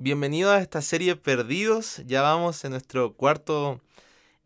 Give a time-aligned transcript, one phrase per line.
[0.00, 2.02] bienvenido a esta serie Perdidos.
[2.06, 3.82] Ya vamos en nuestro cuarto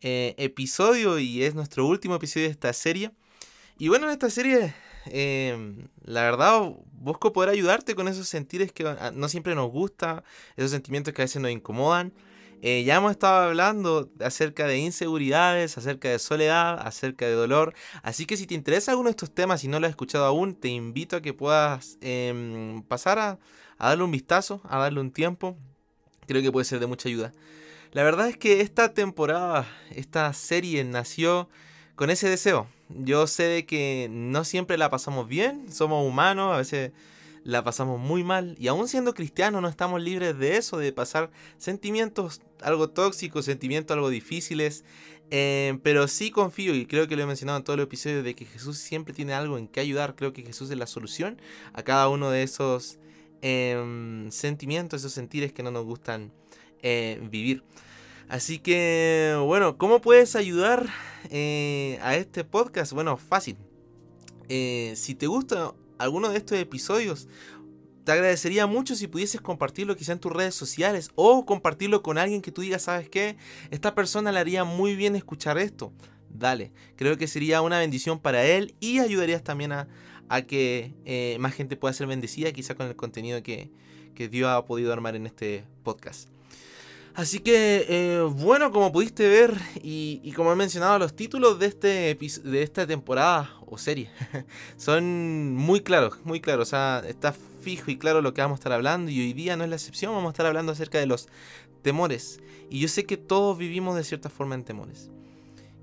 [0.01, 3.13] eh, episodio y es nuestro último episodio de esta serie.
[3.79, 4.75] Y bueno, en esta serie,
[5.07, 10.25] em, la verdad, busco poder ayudarte con esos sentires que ah, no siempre nos gusta,
[10.57, 12.13] esos sentimientos que a veces nos incomodan.
[12.61, 17.75] Eh, ya hemos estado hablando acerca de inseguridades, acerca de soledad, acerca de dolor.
[18.03, 20.55] Así que si te interesa alguno de estos temas y no lo has escuchado aún,
[20.55, 23.39] te invito a que puedas em, pasar a,
[23.79, 25.57] a darle un vistazo, a darle un tiempo.
[26.27, 27.33] Creo que puede ser de mucha ayuda.
[27.93, 31.49] La verdad es que esta temporada, esta serie nació
[31.95, 32.67] con ese deseo.
[32.89, 36.93] Yo sé de que no siempre la pasamos bien, somos humanos, a veces
[37.45, 41.31] la pasamos muy mal y aún siendo cristianos no estamos libres de eso, de pasar
[41.59, 44.85] sentimientos algo tóxicos, sentimientos algo difíciles,
[45.31, 48.35] eh, pero sí confío y creo que lo he mencionado en todo el episodio de
[48.35, 51.41] que Jesús siempre tiene algo en que ayudar, creo que Jesús es la solución
[51.75, 52.99] a cada uno de esos
[53.47, 56.33] Em, sentimientos, esos sentires que no nos gustan
[56.81, 57.63] eh, vivir.
[58.27, 60.89] Así que, bueno, ¿cómo puedes ayudar
[61.29, 62.95] eh, a este podcast?
[62.95, 63.59] Bueno, fácil.
[64.49, 67.29] Eh, si te gusta alguno de estos episodios,
[68.05, 72.41] te agradecería mucho si pudieses compartirlo quizá en tus redes sociales o compartirlo con alguien
[72.41, 73.37] que tú digas, ¿sabes qué?
[73.71, 75.93] Esta persona le haría muy bien escuchar esto.
[76.31, 79.87] Dale, creo que sería una bendición para él y ayudarías también a,
[80.29, 83.71] a que eh, más gente pueda ser bendecida, quizá con el contenido que,
[84.31, 86.29] Dios ha podido armar en este podcast.
[87.15, 92.15] Así que, eh, bueno, como pudiste ver y, como he mencionado, los títulos de, este
[92.17, 94.11] de esta temporada o serie
[94.77, 96.69] son muy claros, muy claros.
[96.69, 99.57] O sea, está fijo y claro lo que vamos a estar hablando y hoy día
[99.57, 101.29] no es la excepción, vamos a estar hablando acerca de los
[101.83, 102.41] temores.
[102.71, 105.11] Y yo sé que todos vivimos de cierta forma en temores.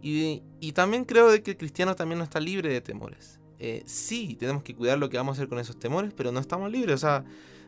[0.01, 3.40] Y, y también creo de que el cristiano también no está libre de temores.
[3.63, 6.39] Eh, sí, tenemos que cuidar lo que vamos a hacer con esos temores, pero no
[6.39, 6.95] estamos libres.
[6.95, 7.23] O sea,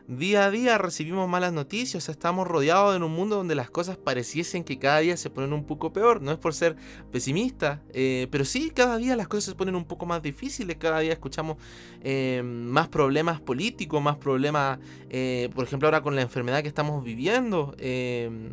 [0.08, 3.70] día a día recibimos malas noticias, o sea, estamos rodeados en un mundo donde las
[3.70, 6.20] cosas pareciesen que cada día se ponen un poco peor.
[6.20, 6.74] No es por ser
[7.12, 10.98] pesimista, eh, pero sí, cada día las cosas se ponen un poco más difíciles, cada
[10.98, 11.58] día escuchamos
[12.02, 14.80] eh, más problemas políticos, más problemas,
[15.54, 17.76] por ejemplo, ahora con la enfermedad que estamos viviendo,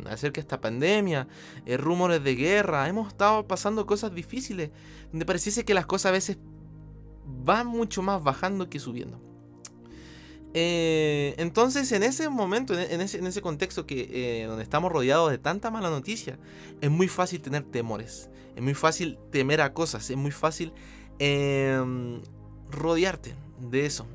[0.08, 1.26] acerca de esta pandemia,
[1.76, 4.70] rumores de guerra, hemos estado pasando cosas difíciles,
[5.10, 6.38] donde pareciese que las cosas a veces
[7.48, 9.20] va mucho más bajando que subiendo.
[10.54, 15.70] Eh, entonces, en ese momento, en ese, contexto que, eh, donde estamos rodeados de tanta
[15.70, 16.38] mala noticia,
[16.80, 20.72] es muy fácil tener temores, es muy fácil temer a cosas, es muy fácil
[21.18, 22.20] em,
[22.70, 24.06] rodearte de eso.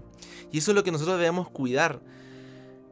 [0.51, 2.01] Y eso es lo que nosotros debemos cuidar.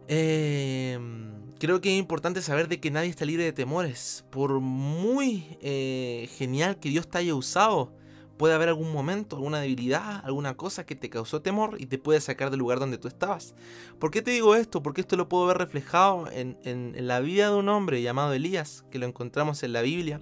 [0.07, 4.25] Em, creo que es importante saber de que nadie está libre de temores.
[4.31, 7.94] Por muy eh, genial que Dios te haya usado
[8.38, 12.22] puede haber algún momento, alguna debilidad, alguna cosa que te causó temor y te puede
[12.22, 13.56] sacar del lugar donde tú estabas.
[14.00, 14.84] ¿Por qué te digo esto?
[14.84, 19.00] Porque esto lo puedo ver reflejado en, la vida de un hombre llamado Elías, que
[19.00, 20.22] lo encontramos en la Biblia.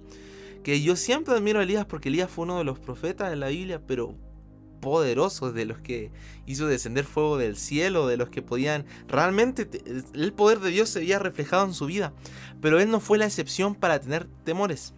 [0.62, 3.48] Que yo siempre admiro a Elías porque Elías fue uno de los profetas de la
[3.48, 4.16] Biblia, pero
[4.80, 6.10] poderosos, de los que
[6.46, 9.66] hizo descender fuego del cielo, de los que podían realmente
[10.12, 12.12] el poder de Dios se había reflejado en su vida.
[12.60, 14.94] Pero él no fue la excepción para tener temores.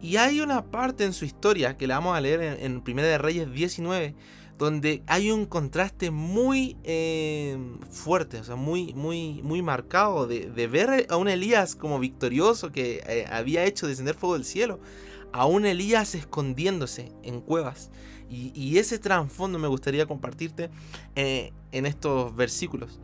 [0.00, 3.18] Y hay una parte en su historia que la vamos a leer en, Primera de
[3.18, 4.14] Reyes 19,
[4.58, 7.58] donde hay un contraste muy eh,
[7.90, 13.02] fuerte, o sea, muy, muy, muy marcado de, ver a un Elías como victorioso que
[13.06, 14.80] eh, había hecho descender fuego del cielo,
[15.32, 17.90] a un Elías escondiéndose en cuevas.
[18.28, 20.68] Y, ese trasfondo me gustaría compartirte
[21.14, 22.98] eh, en estos versículos.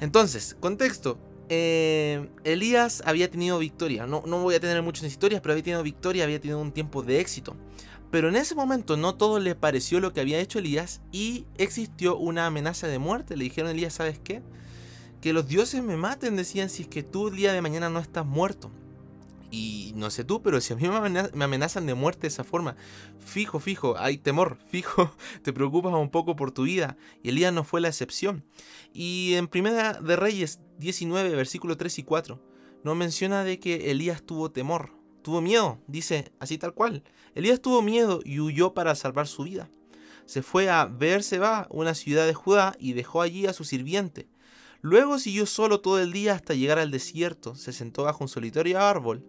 [0.00, 1.18] Entonces, contexto,
[1.50, 4.06] eh, Elías había tenido victoria.
[4.06, 7.02] No, no voy a tener muchas historias, pero había tenido victoria, había tenido un tiempo
[7.02, 7.56] de éxito.
[8.10, 12.16] Pero en ese momento no todo le pareció lo que había hecho Elías y existió
[12.16, 13.36] una amenaza de muerte.
[13.36, 14.42] Le dijeron a Elías, ¿sabes qué?
[15.20, 17.98] Que los dioses me maten, decían, si es que tú el día de mañana no
[17.98, 18.70] estás muerto.
[19.50, 22.76] Y no sé tú, pero si a mí me amenazan de muerte de esa forma,
[23.18, 26.96] fijo, fijo, hay temor, fijo, te preocupas un poco por tu vida.
[27.22, 28.44] Y Elías no fue la excepción.
[28.92, 32.42] Y en Primera de Reyes 19, versículo 3 y 4,
[32.84, 34.92] no menciona de que Elías tuvo temor,
[35.22, 37.02] tuvo miedo, dice así tal cual.
[37.34, 39.68] Elías tuvo miedo y huyó para salvar su vida.
[40.26, 44.28] Se fue a Beerseba, una ciudad de Judá, y dejó allí a su sirviente.
[44.82, 48.80] Luego siguió solo todo el día hasta llegar al desierto, se sentó bajo un solitario
[48.80, 49.24] árbol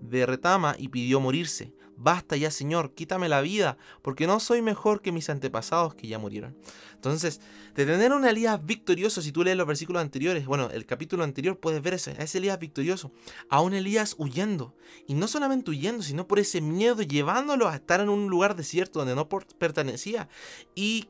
[0.00, 1.72] de retama y pidió morirse.
[1.98, 6.18] Basta ya, Señor, quítame la vida, porque no soy mejor que mis antepasados que ya
[6.18, 6.54] murieron.
[6.94, 7.40] Entonces,
[7.74, 11.58] de tener un Elías victorioso, si tú lees los versículos anteriores, bueno, el capítulo anterior,
[11.58, 13.12] puedes ver eso, a ese Elías victorioso,
[13.48, 14.74] a un Elías huyendo.
[15.06, 18.98] Y no solamente huyendo, sino por ese miedo, llevándolo a estar en un lugar desierto
[18.98, 20.28] donde no pertenecía
[20.74, 21.08] y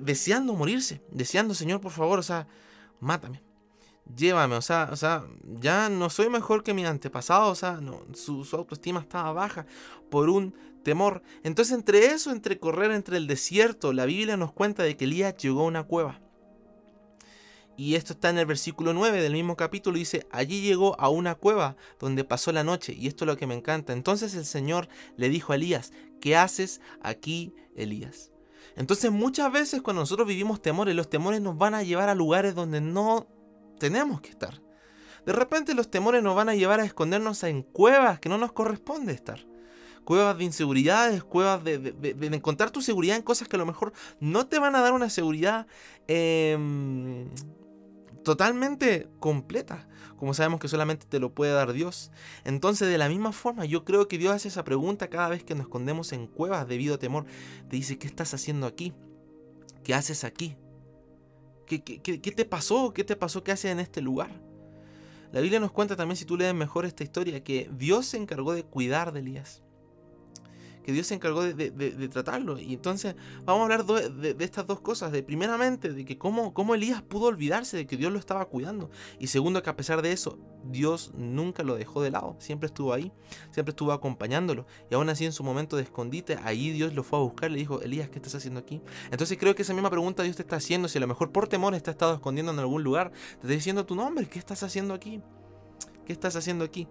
[0.00, 2.48] deseando morirse, deseando, Señor, por favor, o sea,
[3.02, 3.42] mátame.
[4.16, 5.24] llévame, o sea, o sea,
[5.60, 9.66] ya no soy mejor que mi antepasado, o sea, no, su, su, autoestima estaba baja
[10.10, 11.22] por un temor.
[11.42, 15.36] Entonces entre eso, entre correr entre el desierto, la Biblia nos cuenta de que Elías
[15.36, 16.20] llegó a una cueva.
[17.76, 19.96] Y esto está en el versículo 9 del mismo capítulo.
[19.96, 22.92] Dice, allí llegó a una cueva donde pasó la noche.
[22.92, 23.92] Y esto es lo que me encanta.
[23.92, 28.31] Entonces el Señor le dijo a Elías, ¿qué haces aquí, Elías?
[28.76, 32.54] Entonces muchas veces cuando nosotros vivimos temores, los temores nos van a llevar a lugares
[32.54, 33.26] donde no
[33.78, 34.60] tenemos que estar.
[35.26, 38.52] De repente los temores nos van a llevar a escondernos en cuevas que no nos
[38.52, 39.46] corresponde estar.
[40.04, 41.94] Cuevas de inseguridades, cuevas de,
[42.32, 45.08] encontrar tu seguridad en cosas que a lo mejor no te van a dar una
[45.10, 45.68] seguridad
[46.08, 47.28] em,
[48.22, 52.10] totalmente completa, como sabemos que solamente te lo puede dar Dios.
[52.44, 55.54] Entonces, de la misma forma, yo creo que Dios hace esa pregunta cada vez que
[55.54, 57.26] nos escondemos en cuevas debido a temor.
[57.68, 58.92] Te dice, ¿qué estás haciendo aquí?
[59.84, 60.56] ¿Qué haces aquí?
[61.66, 62.92] ¿Qué, te pasó?
[62.92, 63.42] ¿Qué te pasó?
[63.42, 64.30] ¿Qué haces en este lugar?
[65.32, 68.52] La Biblia nos cuenta también, si tú lees mejor esta historia, que Dios se encargó
[68.52, 69.62] de cuidar de Elías
[70.82, 72.58] que Dios se encargó de, tratarlo.
[72.58, 73.14] Y entonces
[73.44, 75.12] vamos a hablar de, estas dos cosas.
[75.12, 78.90] De primeramente, de que cómo, cómo Elías pudo olvidarse de que Dios lo estaba cuidando.
[79.18, 82.36] Y segundo, que a pesar de eso, Dios nunca lo dejó de lado.
[82.38, 83.12] Siempre estuvo ahí,
[83.50, 84.66] siempre estuvo acompañándolo.
[84.90, 87.50] Y aún así en su momento de escondite, ahí Dios lo fue a buscar.
[87.50, 88.80] Le dijo, Elías, ¿qué estás haciendo aquí?
[89.10, 90.88] Entonces creo que esa misma pregunta Dios te está haciendo.
[90.88, 93.86] Si a lo mejor por temor está estado escondiendo en algún lugar, te está diciendo
[93.86, 95.20] tu nombre, ¿qué estás haciendo aquí?
[96.06, 96.88] ¿Qué estás haciendo aquí?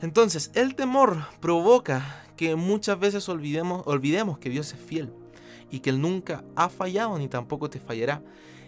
[0.00, 5.12] Entonces, el temor provoca que muchas veces olvidemos, olvidemos que Dios es fiel
[5.72, 8.22] y que Él nunca ha fallado ni tampoco te fallará.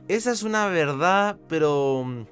[0.09, 2.27] Esa es una verdad, pero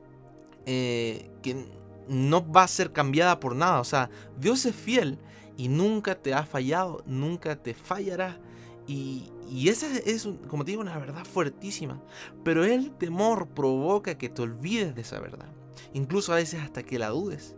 [0.67, 1.65] eh, que
[2.09, 3.79] no va a ser cambiada por nada.
[3.81, 5.17] O sea, Dios es fiel
[5.57, 8.41] y nunca te ha fallado, nunca te fallará.
[8.89, 12.03] Y, y esa es, como te digo, una verdad fuertísima.
[12.43, 15.47] Pero el temor provoca que te olvides de esa verdad.
[15.93, 17.55] Incluso a veces hasta que la dudes.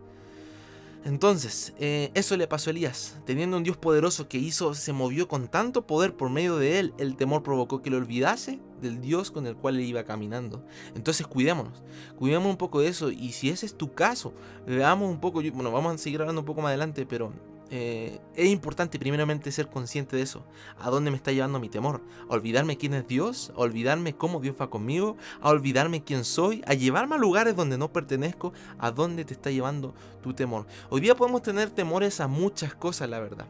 [1.05, 3.19] Entonces, eh, eso le pasó a Elías.
[3.25, 6.95] Teniendo un Dios poderoso que hizo, se movió con tanto poder por medio de él,
[6.99, 10.65] el temor provocó que lo olvidase del Dios con el cual él iba caminando.
[10.95, 11.83] Entonces, cuidémonos,
[12.19, 13.11] cuidemos un poco de eso.
[13.11, 14.35] Y si ese es tu caso,
[14.67, 17.33] veamos un poco, bueno, vamos a seguir hablando un poco más adelante, pero
[17.73, 20.45] eh, es importante primeramente ser consciente de eso.
[20.79, 22.03] ¿A dónde me está llevando mi temor?
[22.29, 23.53] ¿A olvidarme quién es Dios?
[23.55, 25.17] ¿A olvidarme cómo Dios va conmigo?
[25.41, 26.63] ¿A olvidarme quién soy?
[26.67, 28.53] ¿A llevarme a lugares donde no pertenezco?
[28.79, 30.67] ¿A dónde te está llevando tu temor?
[30.89, 33.47] Hoy día podemos tener temores a muchas cosas, la verdad.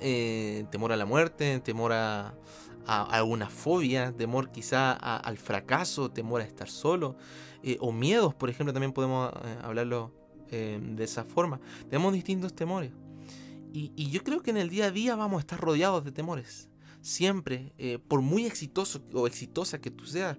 [0.00, 2.34] Eh, temor a la muerte, temor a,
[2.86, 7.16] alguna fobia, temor quizá al fracaso, temor a estar solo,
[7.62, 9.30] eh, o miedos, por ejemplo, también podemos
[9.62, 10.12] hablarlo
[10.50, 11.60] de esa forma.
[11.90, 12.90] Tenemos distintos temores.
[13.72, 16.68] Y, yo creo que en el día a día vamos a estar rodeados de temores.
[17.00, 20.36] Siempre, eh, por muy exitoso o exitosa que tú seas,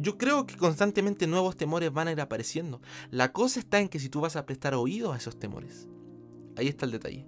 [0.00, 2.80] yo creo que constantemente nuevos temores van a ir apareciendo.
[3.10, 5.88] La cosa está en que si tú vas a prestar oído a esos temores.
[6.56, 7.26] Ahí está el detalle.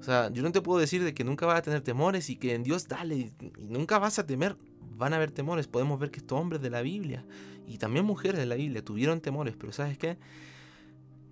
[0.00, 2.36] O sea, yo no te puedo decir de que nunca vas a tener temores y
[2.36, 3.32] que en Dios dale y
[3.66, 4.56] nunca vas a temer.
[4.96, 5.66] Van a haber temores.
[5.66, 7.24] Podemos ver que estos hombres de la Biblia
[7.66, 10.18] y también mujeres de la Biblia tuvieron temores, pero ¿sabes qué?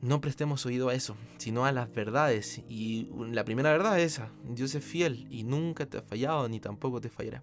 [0.02, 2.60] No prestemos oído a eso, sino a las verdades.
[2.68, 6.60] Y la primera verdad es esa, Dios es fiel y nunca te ha fallado ni
[6.60, 7.42] tampoco te fallará.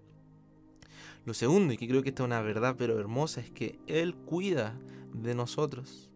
[1.26, 4.14] Lo segundo, y que creo que esta es una verdad pero hermosa, es que Él
[4.14, 4.78] cuida
[5.14, 6.10] de nosotros.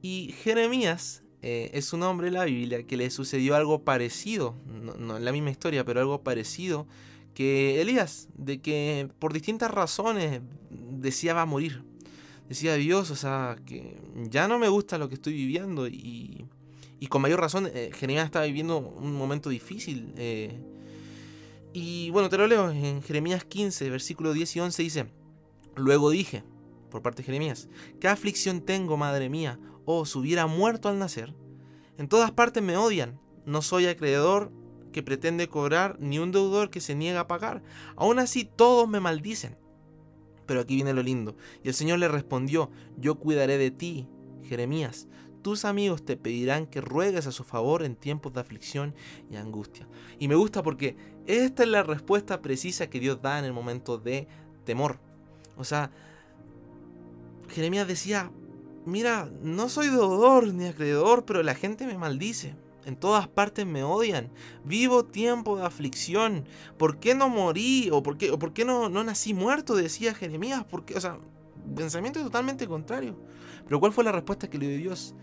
[0.00, 4.94] Y Jeremías eh, es un hombre en la Biblia que le sucedió algo parecido, no,
[4.94, 6.86] no en la misma historia, pero algo parecido
[7.34, 11.82] que Elías, de que por distintas razones deseaba morir
[12.52, 13.96] decía Dios, o sea, que
[14.28, 16.46] ya no me gusta lo que estoy viviendo y,
[17.00, 20.12] y con mayor razón eh, Jeremías estaba viviendo un momento difícil.
[20.18, 20.60] Eh,
[21.72, 25.06] y bueno, te lo leo en Jeremías 15, versículo 10 y 11 dice,
[25.76, 26.44] luego dije,
[26.90, 29.58] por parte de Jeremías, ¿qué aflicción tengo, madre mía?
[29.86, 31.34] Oh, si hubiera muerto al nacer.
[31.96, 34.52] En todas partes me odian, no soy acreedor
[34.92, 37.62] que pretende cobrar, ni un deudor que se niega a pagar.
[37.96, 39.56] Aún así todos me maldicen.
[40.46, 41.36] Pero aquí viene lo lindo.
[41.62, 44.08] Y el Señor le respondió, yo cuidaré de ti,
[44.44, 45.08] Jeremías.
[45.42, 48.94] Tus amigos te pedirán que ruegues a su favor en tiempos de aflicción
[49.30, 49.88] y angustia.
[50.18, 50.96] Y me gusta porque
[51.26, 54.28] esta es la respuesta precisa que Dios da en el momento de
[54.64, 55.00] temor.
[55.56, 55.90] O sea,
[57.48, 58.30] Jeremías decía,
[58.86, 62.54] mira, no soy deudor ni acreedor, pero la gente me maldice.
[62.84, 64.30] En todas partes me odian.
[64.64, 66.46] Vivo tiempo de aflicción.
[66.76, 67.90] ¿Por qué no morí?
[67.92, 69.76] ¿O por qué, o por qué no, no nací muerto?
[69.76, 70.64] Decía Jeremías.
[70.68, 71.18] Porque, o sea,
[71.76, 73.16] pensamiento totalmente contrario.
[73.64, 75.14] Pero ¿cuál fue la respuesta que le dio Dios?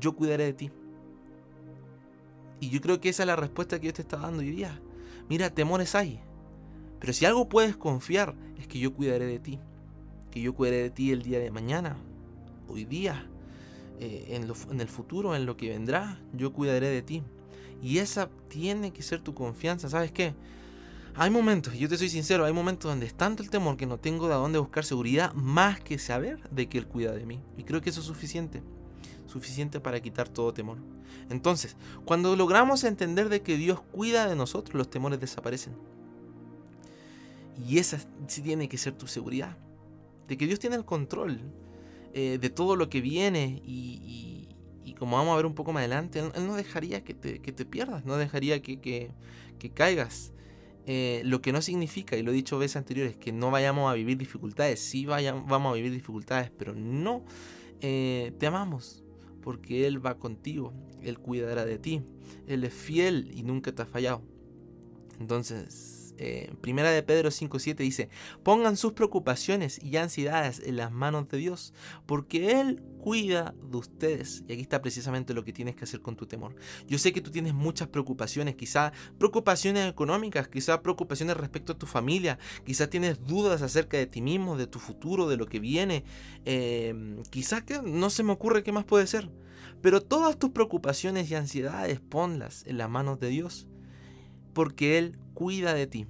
[0.00, 0.70] Yo cuidaré de ti.
[2.60, 4.80] Y yo creo que esa es la respuesta que Dios te está dando hoy día.
[5.28, 6.20] Mira, temores hay.
[7.00, 9.58] Pero si algo puedes confiar es que yo cuidaré de ti.
[10.30, 11.96] Que yo cuidaré de ti el día de mañana.
[12.68, 13.28] hoy día,
[14.04, 17.22] eh, en, en el futuro, en lo que vendrá, yo cuidaré de ti.
[17.80, 19.88] Y esa tiene que ser tu confianza.
[19.88, 20.34] ¿Sabes qué?
[21.14, 23.86] Hay momentos, y yo te soy sincero, hay momentos donde es tanto el temor que
[23.86, 27.38] no tengo de dónde buscar seguridad más que saber de que Él cuida de mí.
[27.56, 28.60] Y creo que eso es suficiente.
[29.28, 30.78] Suficiente para quitar todo temor.
[31.30, 35.74] Entonces, cuando logramos entender de que Dios cuida de nosotros, los temores desaparecen.
[37.68, 39.56] Y esa sí tiene que ser tu seguridad.
[40.26, 41.40] De que Dios tiene el control
[42.12, 44.48] eh, de todo lo que viene y,
[44.98, 48.16] como vamos a ver un poco más adelante, Él, no dejaría que te, pierdas, no
[48.16, 50.32] dejaría que, que caigas.
[50.84, 53.94] Eh, lo que no significa, y lo he dicho veces anteriores, que no vayamos a
[53.94, 54.80] vivir dificultades.
[54.80, 57.24] Sí vamos a vivir dificultades, pero no
[57.80, 59.04] eh, te amamos,
[59.42, 62.02] porque Él va contigo, Él cuidará de ti,
[62.46, 64.22] Él es fiel y nunca te ha fallado.
[65.20, 68.08] Entonces, eh, primera de Pedro 5.7 dice,
[68.42, 71.72] pongan sus preocupaciones y ansiedades en las manos de Dios,
[72.06, 74.44] porque Él cuida de ustedes.
[74.46, 76.54] Y aquí está precisamente lo que tienes que hacer con tu temor.
[76.86, 81.86] Yo sé que tú tienes muchas preocupaciones, quizá preocupaciones económicas, quizá preocupaciones respecto a tu
[81.86, 86.04] familia, quizá tienes dudas acerca de ti mismo, de tu futuro, de lo que viene.
[86.44, 89.30] Eh, quizá que no se me ocurre qué más puede ser.
[89.80, 93.66] Pero todas tus preocupaciones y ansiedades ponlas en las manos de Dios
[94.52, 96.06] porque Él cuida de ti.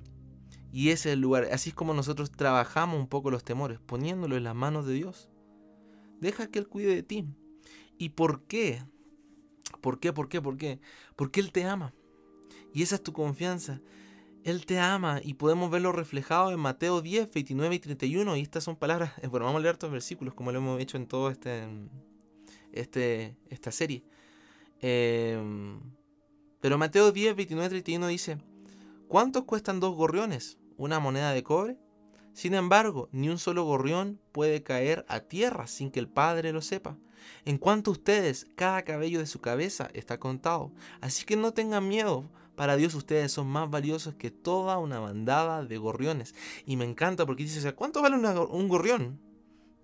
[0.72, 4.36] Y ese es el lugar, así es como nosotros trabajamos un poco los temores, poniéndolo
[4.36, 5.28] en las manos de Dios.
[6.20, 7.26] Deja que Él cuide de ti.
[7.98, 8.82] ¿Y por qué?
[9.80, 10.12] ¿Por qué?
[10.12, 10.40] ¿Por qué?
[10.40, 10.80] ¿Por qué?
[11.14, 11.92] Porque Él te ama.
[12.72, 13.80] Y esa es tu confianza.
[14.44, 18.36] Él te ama y podemos verlo reflejado en Mateo 10, 29 y 31.
[18.36, 21.06] Y estas son palabras, bueno, vamos a leer estos versículos como lo hemos hecho en
[21.06, 21.68] toda este,
[22.72, 24.04] este, esta serie.
[24.80, 25.38] Eh,
[26.62, 28.38] pero Mateo 10, 29, 31 dice,
[29.08, 30.58] ¿cuántos cuestan dos gorriones?
[30.76, 31.76] ¿Una moneda de cobre?
[32.34, 36.62] Sin embargo, ni un solo gorrión puede caer a tierra sin que el Padre lo
[36.62, 36.96] sepa.
[37.44, 40.70] En cuanto a ustedes, cada cabello de su cabeza está contado.
[41.00, 42.30] Así que no tengan miedo.
[42.54, 46.32] Para Dios ustedes son más valiosos que toda una bandada de gorriones.
[46.64, 49.18] Y me encanta porque dice, ¿cuánto vale un gorrión?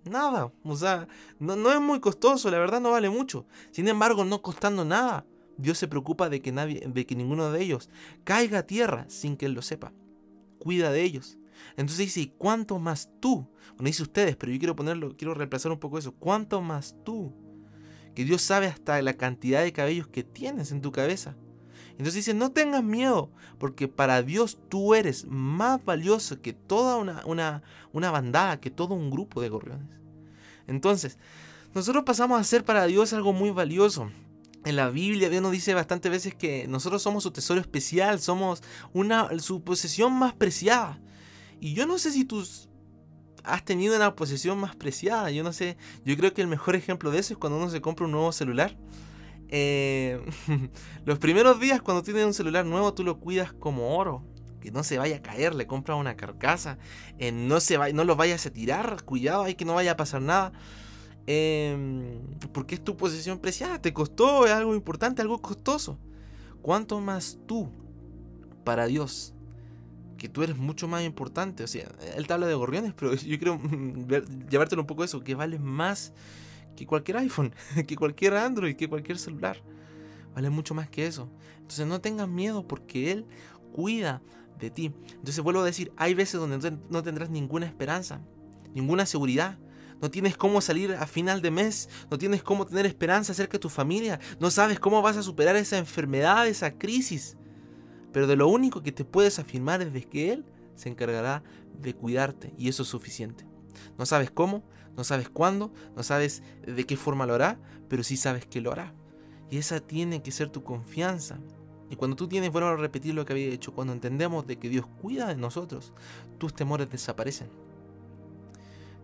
[0.05, 0.53] Nada.
[0.63, 1.09] O sea,
[1.39, 3.45] no, no es muy costoso, la verdad no vale mucho.
[3.71, 5.25] Sin embargo, no costando nada.
[5.59, 7.89] Dios se preocupa de que, nadie, de que ninguno de ellos
[8.23, 9.91] caiga a tierra sin que Él lo sepa.
[10.57, 11.37] Cuida de ellos.
[11.71, 13.49] Entonces dice, ¿y cuánto más tú?
[13.71, 16.13] Bueno, dice ustedes, pero yo quiero ponerlo, quiero reemplazar un poco eso.
[16.13, 17.33] ¿Cuánto más tú?
[18.15, 21.35] Que Dios sabe hasta la cantidad de cabellos que tienes en tu cabeza.
[21.91, 27.21] Entonces dice, no tengas miedo, porque para Dios tú eres más valioso que toda una,
[27.25, 29.89] una, una bandada, que todo un grupo de gorriones.
[30.67, 31.17] Entonces,
[31.73, 34.09] nosotros pasamos a ser para Dios algo muy valioso
[34.65, 38.61] en la Biblia Dios nos dice bastantes veces que nosotros somos su tesoro especial, somos
[38.93, 40.99] una, su posesión más preciada.
[41.59, 42.45] Y yo no sé si tú
[43.43, 47.11] has tenido una posesión más preciada, yo no sé, yo creo que el mejor ejemplo
[47.11, 48.77] de eso es cuando uno se compra un nuevo celular.
[49.51, 50.23] Eh,
[51.05, 54.23] los primeros días cuando tienes un celular nuevo tú lo cuidas como oro,
[54.61, 56.77] que no se vaya a caer, le compras una carcasa,
[57.17, 60.21] eh, no, se no lo vayas a tirar, cuidado, hay que no vaya a pasar
[60.21, 60.51] nada.
[61.31, 65.99] Em, porque es tu posesión preciada, te costó, es algo importante, algo costoso.
[66.63, 67.69] ¿Cuánto más tú
[68.63, 69.35] para Dios?
[70.17, 71.63] Que tú eres mucho más importante.
[71.63, 73.61] O sea, él te habla de gorriones, pero yo quiero
[74.49, 76.13] llevártelo un poco eso, que vale más
[76.75, 77.53] que cualquier iPhone,
[77.87, 79.61] que cualquier Android, que cualquier celular.
[80.33, 81.29] Vale mucho más que eso.
[81.57, 83.27] Entonces no tengas miedo porque Él
[83.71, 84.23] cuida
[84.59, 84.91] de ti.
[85.11, 88.19] Entonces vuelvo a decir, hay veces donde no tendrás ninguna esperanza,
[88.73, 89.59] ninguna seguridad
[90.01, 93.59] no tienes cómo salir a final de mes, no tienes cómo tener esperanza acerca de
[93.59, 97.37] tu familia, no sabes cómo vas a superar esa enfermedad, esa crisis.
[98.11, 101.43] Pero de lo único que te puedes afirmar es de que Él se encargará
[101.79, 103.45] de cuidarte y eso es suficiente.
[103.97, 104.63] No sabes cómo,
[104.95, 108.71] no sabes cuándo, no sabes de qué forma lo hará, pero sí sabes que lo
[108.71, 108.93] hará.
[109.51, 111.39] Y esa tiene que ser tu confianza.
[111.89, 114.69] Y cuando tú tienes, bueno, a repetir lo que había hecho, cuando entendemos de que
[114.69, 115.93] Dios cuida de nosotros,
[116.37, 117.49] tus temores desaparecen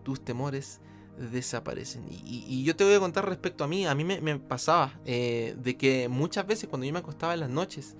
[0.06, 0.80] tus temores
[1.18, 2.06] desaparecen.
[2.08, 5.76] Y, yo te voy a contar respecto a mí, a mí me, pasaba eh, de
[5.76, 7.96] que muchas veces cuando yo me acostaba en las noches,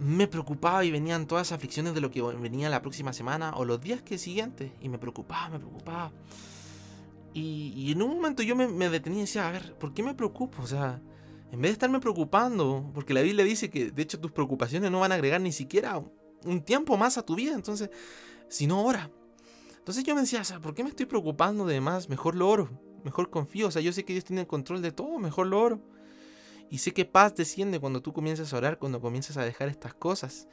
[0.00, 3.64] me preocupaba y venían todas las aflicciones de lo que venía la próxima semana o
[3.64, 6.10] los días que siguientes, y me preocupaba, me preocupaba.
[7.32, 10.62] Y, en un momento yo me, detenía y decía, a ver, ¿por qué me preocupo?
[10.62, 11.00] O sea,
[11.52, 14.98] en vez de estarme preocupando, porque la Biblia dice que de hecho tus preocupaciones no
[14.98, 16.02] van a agregar ni siquiera
[16.44, 17.88] un tiempo más a tu vida, entonces,
[18.48, 19.12] si no, ora,
[19.80, 22.08] entonces yo me decía, ¿por qué me estoy preocupando de más?
[22.08, 22.70] Mejor lo oro,
[23.04, 25.60] mejor confío, o sea, yo sé que Dios tiene el control de todo, mejor lo
[25.60, 25.80] oro.
[26.70, 29.92] Y sé que paz desciende cuando tú comienzas a orar, cuando comienzas a dejar estas
[29.92, 30.46] cosas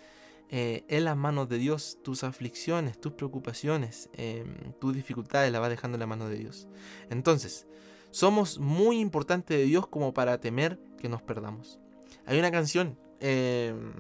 [0.50, 5.70] eh, en las manos de Dios, tus aflicciones, tus preocupaciones, em, tus dificultades las vas
[5.70, 6.68] dejando en la mano de Dios.
[7.12, 7.68] Entonces,
[8.12, 11.80] Somos muy importantes de Dios como para temer que nos perdamos.
[12.26, 13.94] Hay una canción em,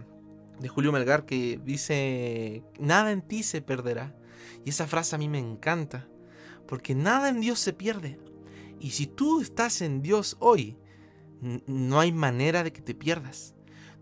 [0.60, 4.15] de Julio Melgar que dice, nada en ti se perderá.
[4.65, 6.08] Y esa frase a mí me encanta,
[6.67, 8.20] porque nada en Dios se pierde.
[8.79, 10.77] Y si tú estás en Dios hoy,
[11.41, 13.56] no hay manera de que te pierdas.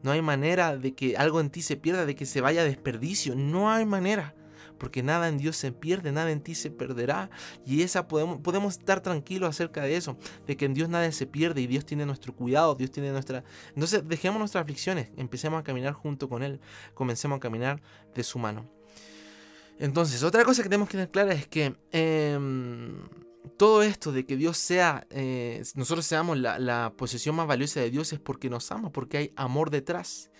[0.04, 2.66] No hay manera de que algo en ti se pierda, de que se vaya a
[2.66, 3.36] desperdicio.
[3.36, 4.36] No hay manera.
[4.78, 7.30] Porque nada en Dios se pierde, nada en ti se perderá.
[7.66, 10.18] Y esa podemos, podemos estar tranquilos acerca de eso.
[10.46, 13.44] De que en Dios nada se pierde y Dios tiene nuestro cuidado, Dios tiene nuestra...
[13.70, 16.60] Entonces dejemos nuestras aflicciones, empecemos a caminar junto con Él.
[16.94, 17.82] Comencemos a caminar
[18.14, 18.75] de su mano.
[19.80, 21.76] Entonces, otra cosa que tenemos que tener clara es que...
[21.92, 23.04] Em,
[23.58, 28.12] todo esto de que Dios sea, eh, nosotros seamos la, posesión más valiosa de Dios
[28.14, 30.32] es porque nos ama, porque hay amor detrás.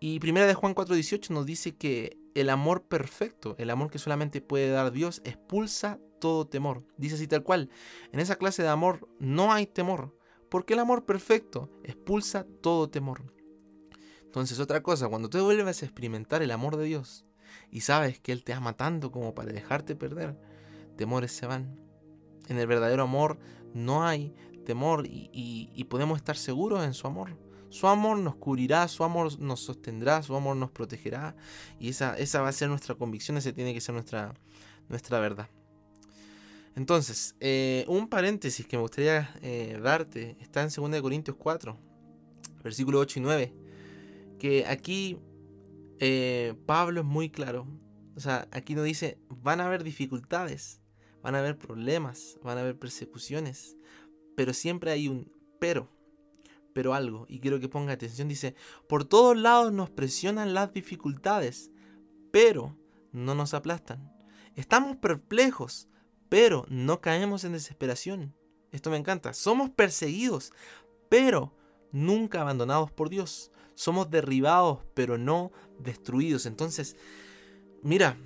[0.00, 4.40] Y primera de Juan 4:18 nos dice que el amor perfecto, el amor que solamente
[4.40, 6.84] puede dar Dios, expulsa todo temor.
[6.96, 7.70] Dice así tal cual,
[8.12, 10.16] en esa clase de amor no hay temor,
[10.50, 13.32] porque el amor perfecto expulsa todo temor.
[14.22, 17.25] Entonces otra cosa, cuando tú vuelves a experimentar el amor de Dios
[17.70, 20.36] y sabes que Él te ama tanto como para dejarte perder,
[20.96, 21.86] temores se van
[22.48, 23.38] en el verdadero amor
[23.76, 27.36] no hay temor y, podemos estar seguros en su amor.
[27.68, 31.36] Su amor nos cubrirá, su amor nos sostendrá, su amor nos protegerá.
[31.78, 34.34] Y esa, esa va a ser nuestra convicción, esa tiene que ser nuestra,
[34.88, 35.48] nuestra verdad.
[36.74, 41.76] Entonces, eh, un paréntesis que me gustaría eh, darte está en 2 Corintios 4,
[42.64, 43.54] versículo 8 y 9.
[44.38, 45.18] Que aquí
[46.00, 47.66] eh, Pablo es muy claro.
[48.16, 50.80] O sea, aquí nos dice, van a haber dificultades,
[51.22, 53.76] van a haber problemas, van a haber persecuciones,
[54.36, 55.90] pero siempre hay un pero,
[56.72, 58.54] pero algo, y quiero que ponga atención, dice,
[58.88, 61.70] por todos lados nos presionan las dificultades,
[62.30, 62.76] pero
[63.12, 64.12] no nos aplastan.
[64.54, 65.88] Estamos perplejos,
[66.28, 68.34] pero no caemos en desesperación.
[68.72, 69.32] Esto me encanta.
[69.32, 70.52] Somos perseguidos,
[71.08, 71.56] pero
[71.92, 73.50] nunca abandonados por Dios.
[73.76, 76.46] Somos derribados, pero no destruidos.
[76.46, 76.96] Entonces,
[77.82, 78.16] mira,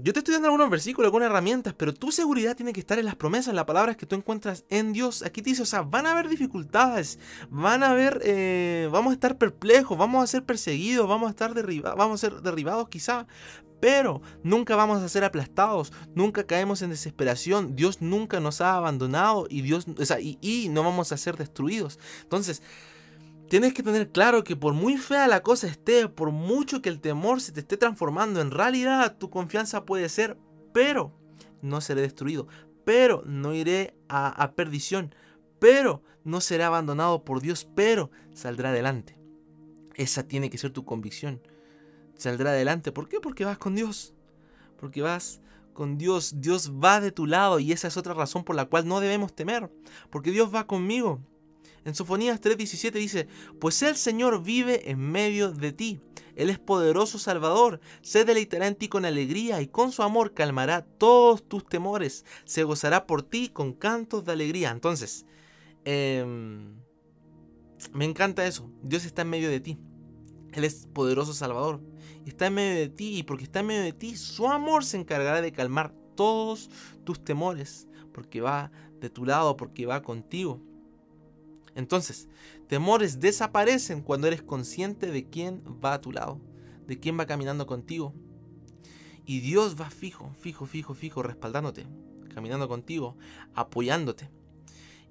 [0.00, 3.04] yo te estoy dando algunos versículos, algunas herramientas, pero tu seguridad tiene que estar en
[3.04, 5.22] las promesas, en las palabras que tú encuentras en Dios.
[5.22, 7.18] Aquí te dice, o sea, van a haber dificultades,
[7.50, 11.52] van a haber, eh, vamos a estar perplejos, vamos a ser perseguidos, vamos a estar
[11.52, 13.26] derribados, vamos a ser derribados quizá,
[13.80, 19.46] pero nunca vamos a ser aplastados, nunca caemos en desesperación, Dios nunca nos ha abandonado
[19.50, 21.98] y Dios, o sea, y, y no vamos a ser destruidos.
[22.22, 22.62] Entonces,
[23.48, 27.00] Tienes que tener claro que por muy fea la cosa esté, por mucho que el
[27.00, 30.36] temor se te esté transformando en realidad, tu confianza puede ser,
[30.74, 31.14] pero
[31.62, 32.46] no seré destruido,
[32.84, 35.14] pero no iré a, perdición,
[35.58, 39.18] pero no seré abandonado por Dios, pero saldrá adelante.
[39.94, 41.40] Esa tiene que ser tu convicción.
[42.16, 42.92] Saldrá adelante.
[42.92, 43.18] ¿Por qué?
[43.18, 44.14] Porque vas con Dios.
[44.78, 45.40] Porque vas
[45.72, 46.34] con Dios.
[46.40, 49.34] Dios va de tu lado y esa es otra razón por la cual no debemos
[49.34, 49.70] temer.
[50.10, 51.20] Porque Dios va conmigo.
[51.88, 56.00] En Sofonías 3:17 dice, pues el Señor vive en medio de ti.
[56.36, 60.82] Él es poderoso Salvador, se deleitará en ti con alegría y con su amor calmará
[60.82, 64.70] todos tus temores, se gozará por ti con cantos de alegría.
[64.70, 65.24] Entonces,
[65.86, 66.74] em,
[67.94, 69.78] me encanta eso, Dios está en medio de ti,
[70.52, 71.80] Él es poderoso Salvador,
[72.26, 74.98] está en medio de ti y porque está en medio de ti, su amor se
[74.98, 76.68] encargará de calmar todos
[77.04, 78.70] tus temores, porque va
[79.00, 80.67] de tu lado, porque va contigo.
[81.78, 82.26] Entonces,
[82.66, 86.40] temores desaparecen cuando eres consciente de quién va a tu lado,
[86.88, 88.12] de quién va caminando contigo.
[89.24, 91.86] Y Dios va fijo, fijo, fijo, fijo, respaldándote,
[92.34, 93.16] caminando contigo,
[93.54, 94.28] apoyándote.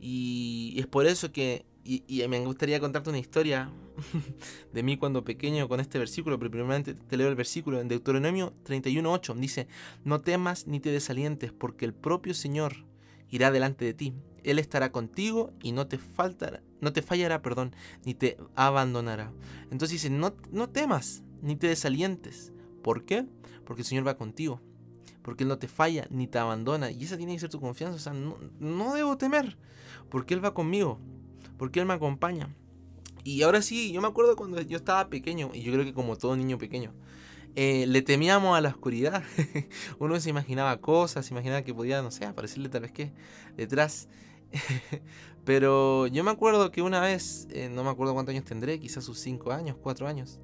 [0.01, 3.71] Y es por eso que, y, me gustaría contarte una historia
[4.73, 8.53] de mí cuando pequeño con este versículo, pero primeramente te leo el versículo en Deuteronomio
[8.65, 9.35] 31.8.
[9.35, 9.69] Dice,
[10.03, 12.83] no temas ni te desalientes, porque el propio Señor
[13.29, 14.13] irá delante de ti.
[14.51, 19.31] Él estará contigo y no te faltará, no te fallará, perdón, ni te abandonará.
[19.71, 22.53] Entonces dice, no, no temas, ni te desalientes.
[22.81, 23.25] ¿Por qué?
[23.65, 24.61] Porque el Señor va contigo.
[25.21, 26.89] Porque Él no te falla, ni te abandona.
[26.89, 27.97] Y esa tiene que ser tu confianza.
[27.97, 29.57] O sea, no, debo temer.
[30.09, 30.99] Porque Él va conmigo.
[31.57, 32.55] Porque Él me acompaña.
[33.25, 36.15] Y ahora sí, yo me acuerdo cuando yo estaba pequeño, y yo creo que como
[36.15, 36.93] todo niño pequeño,
[37.55, 39.21] eh, le temíamos a la oscuridad.
[39.99, 43.11] Uno se imaginaba cosas, se imaginaba que podía, no sé, aparecerle tal vez que
[43.57, 44.07] detrás.
[45.47, 49.05] Pero yo me acuerdo que una vez, eh, no me acuerdo cuántos años tendré, quizás
[49.05, 50.39] sus 5 años, 4 años.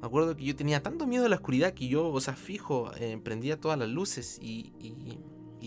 [0.00, 2.92] Me acuerdo que yo tenía tanto miedo a la oscuridad que yo, o sea, fijo,
[2.98, 5.18] eh, prendía todas las luces y, y,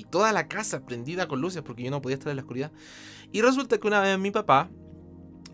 [0.09, 2.71] toda la casa prendida con luces porque yo no podía estar en la oscuridad.
[3.33, 4.69] Y resulta que una vez mi papá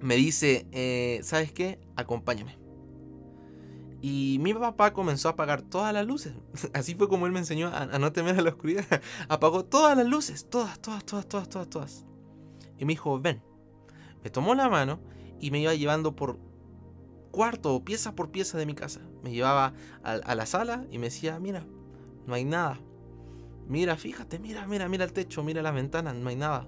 [0.02, 1.80] me dice, eh, ¿sabes qué?
[1.96, 2.60] Acompáñame.
[4.02, 6.34] Y mi papá comenzó a apagar todas las luces.
[6.74, 8.86] Así fue como él me enseñó a, a no temer a la oscuridad.
[9.30, 12.05] Apagó todas las luces, todas, todas, todas, todas, todas, todas.
[12.78, 13.42] Y me dijo, ven.
[14.24, 15.00] Me tomó la mano
[15.40, 16.40] y me iba llevando por
[17.32, 19.02] cuarto o pieza por pieza de mi casa.
[19.24, 21.66] Me llevaba a, la sala y me decía, mira,
[22.26, 22.80] no hay nada.
[23.68, 26.68] Mira, fíjate, mira, mira, mira el techo, mira las ventanas, no hay nada.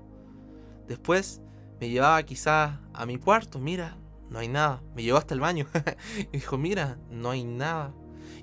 [0.88, 1.42] Después
[1.80, 3.98] me llevaba quizás a mi cuarto, mira,
[4.30, 4.82] no hay nada.
[4.96, 5.68] Me llevó hasta el baño.
[6.18, 7.94] y dijo, mira, no hay nada.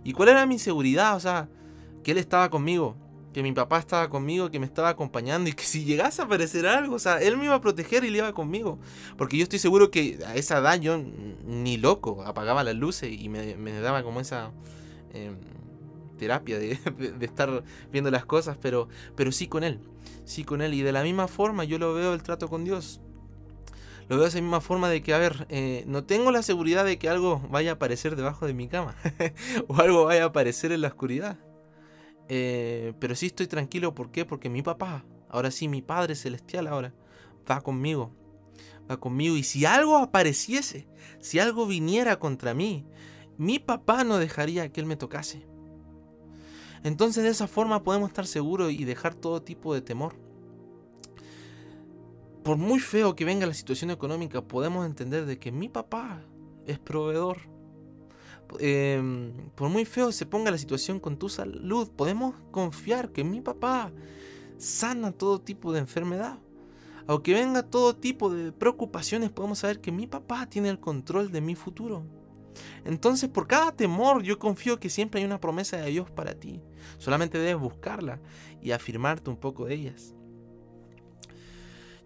[0.03, 1.17] ¿Y cuál era mi seguridad?
[1.17, 1.49] O sea,
[2.03, 2.97] que él estaba conmigo,
[3.35, 6.67] que mi papá estaba conmigo, que me estaba acompañando y que si llegase a aparecer
[6.67, 8.79] algo, o sea, él me iba a proteger y le iba conmigo.
[9.19, 11.03] Porque yo estoy seguro que a esa edad yo
[11.45, 14.53] ni loco apagaba las luces y me, daba como esa...
[15.13, 15.37] Em,
[16.17, 16.79] terapia de,
[17.21, 19.81] estar viendo las cosas, pero, pero sí con él,
[20.25, 20.73] sí con él.
[20.73, 23.01] Y de la misma forma yo lo veo el trato con Dios
[24.09, 26.85] lo veo de esa misma forma de que, a ver, eh, no tengo la seguridad
[26.85, 28.95] de que algo vaya a aparecer debajo de mi cama
[29.67, 31.39] o algo vaya a aparecer en la oscuridad.
[32.29, 34.25] Eh, pero sí estoy tranquilo, ¿por qué?
[34.25, 36.95] Porque mi papá, ahora sí, mi Padre Celestial ahora,
[37.51, 38.13] va conmigo.
[38.91, 39.37] Va conmigo.
[39.37, 40.87] Y si algo apareciese,
[41.21, 42.87] si algo viniera contra mí,
[43.37, 45.47] mi papá no dejaría que él me tocase.
[46.83, 50.15] Entonces de esa forma podemos estar seguros y dejar todo tipo de temor
[52.45, 56.23] por muy feo que venga la situación económica, podemos entender de que mi papá
[56.67, 57.39] es proveedor.
[58.61, 63.41] Em, por muy feo se ponga la situación con tu salud, podemos confiar que mi
[63.41, 63.93] papá
[64.59, 66.39] sana todo tipo de enfermedad.
[67.07, 71.41] Aunque venga todo tipo de preocupaciones, podemos saber que mi papá tiene el control de
[71.41, 72.03] mi futuro.
[72.85, 76.61] Entonces, por cada temor, yo confío que siempre hay una promesa de Dios para ti.
[76.99, 78.21] Solamente debes buscarla
[78.63, 80.15] y afirmarte un poco de ellas.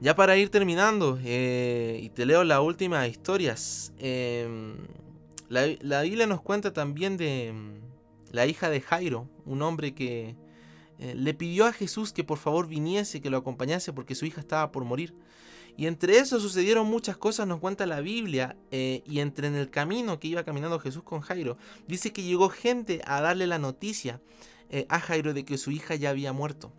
[0.01, 3.93] Ya para ir terminando, eh, y te leo las últimas historias.
[3.99, 4.77] Em,
[5.49, 7.81] la, Biblia nos cuenta también de em,
[8.31, 10.37] la hija de Jairo, un hombre que
[10.99, 14.41] eh, le pidió a Jesús que por favor viniese, que lo acompañase porque su hija
[14.41, 15.15] estaba por morir.
[15.77, 19.71] Y entre eso sucedieron muchas cosas, nos cuenta la Biblia, eh, y entre en el
[19.71, 21.57] camino que iba caminando Jesús con Jairo,
[21.87, 24.21] dice que llegó gente a darle la noticia
[24.91, 26.75] a Jairo de que su hija ya había muerto.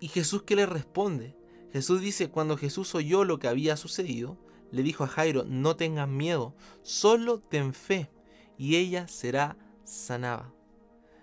[0.00, 1.36] Y Jesús que le responde,
[1.72, 4.36] Jesús dice, cuando Jesús oyó lo que había sucedido,
[4.72, 8.10] le dijo a Jairo, no tengas miedo, solo ten fe
[8.58, 10.52] y ella será sanada.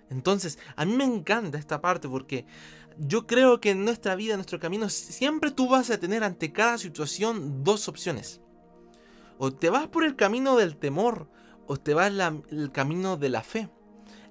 [0.10, 2.46] Entonces, a mí me encanta esta parte porque
[2.98, 6.52] yo creo que en nuestra vida, en nuestro camino, siempre tú vas a tener ante
[6.52, 8.42] cada situación dos opciones.
[9.38, 11.30] O te vas por el camino del temor
[11.66, 12.12] o te vas
[12.50, 13.70] el camino de la fe.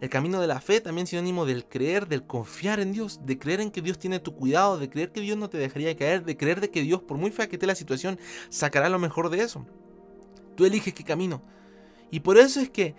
[0.00, 3.38] El camino de la fe también es sinónimo del creer, del confiar en Dios, de
[3.38, 6.24] creer en que Dios tiene tu cuidado, de creer que Dios no te dejaría caer,
[6.24, 9.28] de creer de que Dios, por muy fea que esté la situación, sacará lo mejor
[9.28, 9.66] de eso.
[10.54, 11.42] Tú eliges qué camino.
[12.10, 12.94] Y por eso es que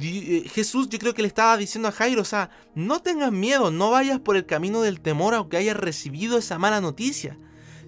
[0.00, 3.70] eh, Jesús yo creo que le estaba diciendo a Jairo, o sea, no tengas miedo,
[3.70, 7.38] no vayas por el camino del temor aunque hayas recibido esa mala noticia,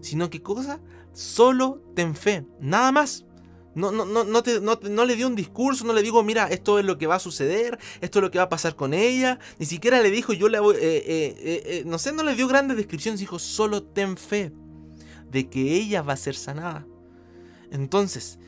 [0.01, 0.81] sino que cosa,
[1.13, 3.25] solo ten fe, nada más.
[3.75, 6.79] No, no, no, no, te, no, le dio un discurso, no le digo, mira, esto
[6.79, 9.39] es lo que va a suceder, esto es lo que va a pasar con ella.
[9.59, 10.77] Ni siquiera le dijo, yo le voy.
[10.77, 14.53] Eh, eh, eh, no sé, no le dio grandes descripciones, dijo, solo ten fe
[15.31, 16.87] de que ella va a ser sanada.
[17.71, 18.39] Entonces,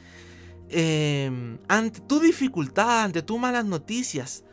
[0.69, 4.45] em, ante tu dificultad, ante tus malas noticias,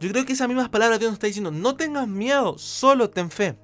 [0.00, 3.30] yo creo que esas mismas palabras Dios nos está diciendo, no tengas miedo, solo ten
[3.30, 3.58] fe.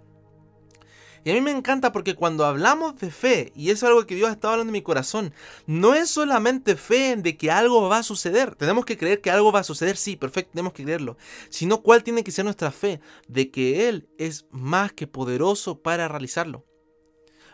[1.25, 4.17] Y a mí me encanta porque cuando hablamos de fe, y eso es algo que
[4.17, 5.33] Dios está hablando en mi corazón,
[5.67, 8.57] no es solamente fe de que algo va a suceder.
[8.57, 11.17] Tenemos que creer que algo va a suceder, sí, perfecto, tenemos que creerlo.
[11.49, 16.09] Sino cuál tiene que ser nuestra fe, de que Él es más que poderoso para
[16.09, 16.65] realizarlo.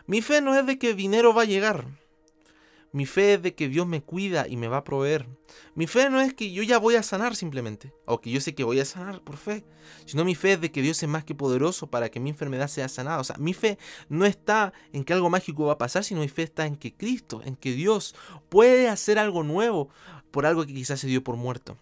[0.07, 1.85] Mi fe no es de que dinero va a llegar.
[2.91, 5.27] Mi fe es de que Dios me cuida y me va a proveer.
[5.75, 8.55] Mi fe no es que yo ya voy a sanar simplemente, o que yo sé
[8.55, 9.63] que voy a sanar por fe,
[10.05, 12.67] sino mi fe es de que Dios es más que poderoso para que mi enfermedad
[12.67, 13.19] sea sanada.
[13.19, 13.77] O sea, mi fe
[14.09, 16.95] no está en que algo mágico va a pasar, sino mi fe está en que
[16.95, 18.15] Cristo, en que Dios
[18.49, 19.89] puede hacer algo nuevo
[20.31, 21.77] por algo que quizás se dio por muerto.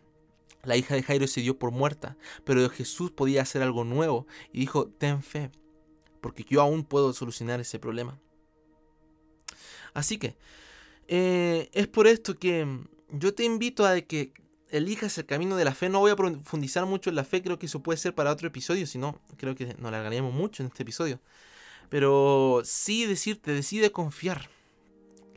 [0.64, 4.60] La hija de Jairo se dio por muerta, pero Jesús podía hacer algo nuevo y
[4.60, 5.52] dijo, ten fe,
[6.20, 8.20] porque yo aún puedo solucionar ese problema.
[9.94, 10.36] Así que,
[11.08, 14.34] eh, es por esto que mm, yo te invito a que
[14.70, 15.90] elijas el camino de la fe.
[15.90, 18.48] No voy a profundizar mucho en la fe, creo que eso puede ser para otro
[18.48, 21.20] episodio, si no, creo que nos alargaríamos mucho en este episodio.
[21.90, 24.50] Pero sí decirte, decide confiar.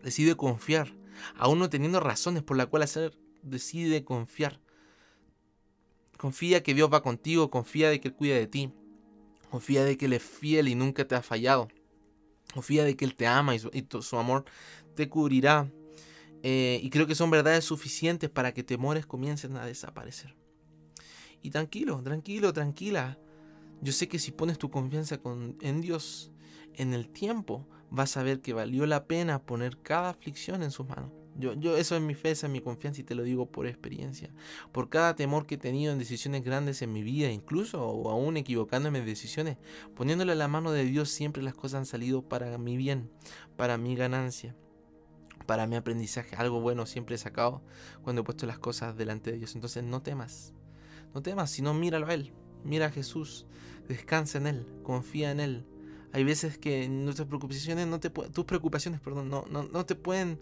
[0.02, 0.92] Decide confiar.
[1.36, 4.60] Aún no teniendo razones por las cuales hacer, decide confiar.
[6.16, 8.72] Confía que Dios va contigo, confía de que Él cuida de ti.
[9.50, 11.68] Confía de que Él es fiel y nunca te ha fallado.
[12.52, 14.44] Confía de que Él te ama y su amor
[14.94, 15.70] te cubrirá.
[16.42, 20.34] Eh, y creo que son verdades suficientes para que temores comiencen a desaparecer.
[21.42, 23.18] Y tranquilo, tranquilo, tranquila.
[23.82, 26.32] Yo sé que si pones tu confianza con, en Dios,
[26.74, 30.86] en el tiempo, vas a ver que valió la pena poner cada aflicción en sus
[30.86, 31.19] manos.
[31.36, 33.66] Yo, yo, eso es mi fe, esa es mi confianza y te lo digo por
[33.66, 34.30] experiencia.
[34.72, 38.36] Por cada temor que he tenido en decisiones grandes en mi vida, incluso o aún
[38.36, 39.56] equivocándome en decisiones,
[39.94, 43.10] poniéndole la mano de Dios, siempre las cosas han salido para mi bien,
[43.56, 44.56] para mi ganancia,
[45.46, 46.36] para mi aprendizaje.
[46.36, 47.62] Algo bueno siempre he sacado
[48.02, 49.54] cuando he puesto las cosas delante de Dios.
[49.54, 50.52] Entonces no temas,
[51.14, 52.32] no temas, sino míralo a Él,
[52.64, 53.46] mira a Jesús,
[53.88, 55.66] descansa en Él, confía en Él.
[56.12, 60.40] Hay veces que nuestras preocupaciones no te tus preocupaciones, perdón, no, no, no te pueden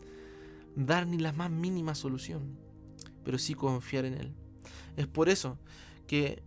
[0.79, 2.57] dar ni la más mínima solución,
[3.25, 4.35] pero sí confiar en Él.
[4.97, 5.59] Es por eso
[6.07, 6.43] que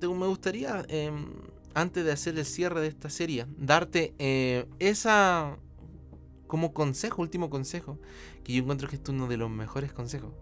[0.00, 1.26] me gustaría, em,
[1.74, 5.58] antes de hacer el cierre de esta serie, darte eh, esa
[6.46, 7.98] como consejo, último consejo,
[8.42, 10.32] que yo encuentro que es uno de los mejores consejos.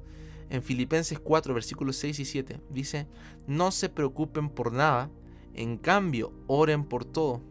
[0.49, 3.07] En Filipenses 4, versículos 6 y 7, dice,
[3.47, 5.11] no se preocupen por nada,
[5.53, 7.43] en cambio, oren por todo.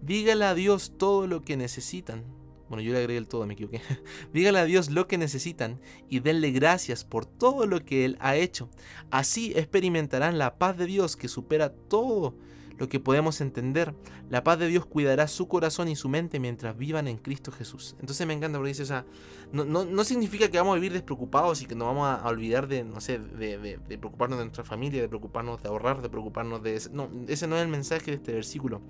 [0.00, 2.24] Dígale a Dios todo lo que necesitan
[2.68, 3.80] bueno, yo le agregué el todo, me equivoqué.
[4.32, 8.36] Dígale a Dios lo que necesitan y denle gracias por todo lo que Él ha
[8.36, 8.68] hecho.
[9.10, 12.34] Así experimentarán la paz de Dios que supera todo
[12.78, 13.94] lo que podemos entender.
[14.28, 17.94] La paz de Dios cuidará su corazón y su mente mientras vivan en Cristo Jesús.
[18.00, 19.04] Entonces me encanta porque dice, o sea,
[19.52, 22.84] no, no, significa que vamos a vivir despreocupados y que nos vamos a, olvidar de,
[22.84, 26.80] no sé, de, de, preocuparnos de nuestra familia, de preocuparnos de ahorrar, de preocuparnos de...
[26.90, 28.80] No, ese no es el mensaje de este versículo.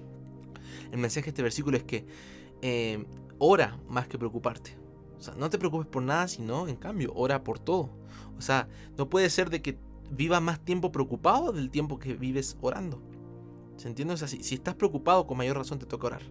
[0.90, 2.06] El mensaje de este versículo es que
[2.62, 3.05] eh,
[3.38, 4.79] ora más que preocuparte.
[5.18, 7.90] O sea, no te preocupes por nada, sino en cambio, ora por todo.
[8.38, 9.79] O sea, no puede ser de que
[10.11, 13.03] vivas más tiempo preocupado del tiempo que vives orando.
[13.77, 14.16] ¿Se entiende?
[14.16, 16.22] Si, estás preocupado, con mayor razón te toca orar.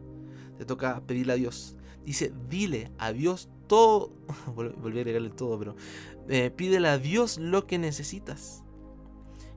[0.57, 1.75] Te toca pedirle a Dios.
[2.03, 4.13] Dice, dile a Dios todo.
[4.55, 5.75] Volví a agregarle todo, pero
[6.29, 8.63] eh, pídele a Dios lo que necesitas.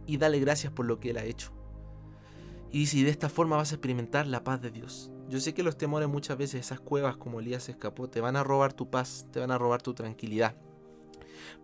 [0.06, 1.52] Y dale gracias por lo que Él ha hecho.
[2.70, 5.10] Y si de esta forma vas a experimentar la paz de Dios.
[5.34, 8.44] Yo sé que los temores muchas veces, esas cuevas como Elías escapó, te van a
[8.44, 10.54] robar tu paz, te van a robar tu tranquilidad.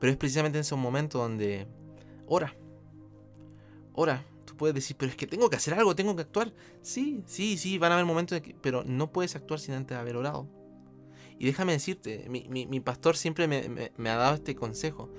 [0.00, 1.68] Pero es precisamente en esos momentos donde
[2.26, 2.56] ora.
[3.92, 4.26] Ora.
[4.44, 6.52] Tú puedes decir, pero es que tengo que hacer algo, tengo que actuar.
[6.82, 9.96] Sí, sí, sí, van a haber momentos de que, pero no puedes actuar sin antes
[9.96, 10.48] haber orado.
[11.38, 15.10] Y déjame decirte, mi, pastor siempre me ha dado este consejo,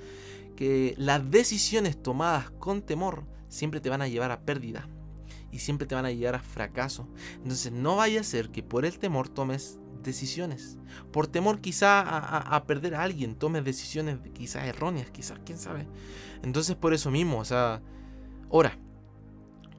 [0.57, 4.89] que las decisiones tomadas con temor siempre te van a llevar a pérdida
[5.51, 7.07] y siempre te van a llevar a fracaso.
[7.37, 10.77] Entonces no vaya a ser que por el temor tomes decisiones.
[11.11, 15.87] Por temor quizá a, perder a alguien, tomes decisiones quizás erróneas, quizás, quién sabe.
[16.43, 17.81] Entonces por eso mismo, o sea,
[18.49, 18.77] ora.